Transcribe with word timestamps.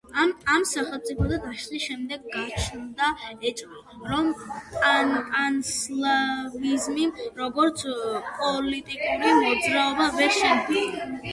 ამ 0.51 0.61
სახელმწიფოთა 0.67 1.35
დაშლის 1.41 1.83
შემდეგ 1.89 2.23
გაჩნდა 2.35 3.09
ეჭვი, 3.49 3.81
რომ 4.13 4.31
პანსლავიზმი, 4.79 7.05
როგორც 7.43 7.85
პოლიტიკური 8.39 9.35
მოძრაობა 9.45 10.09
ვერ 10.17 10.33
შედგა. 10.39 10.83